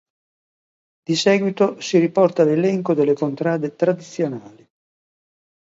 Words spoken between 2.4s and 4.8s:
l'elenco delle contrade tradizionali:.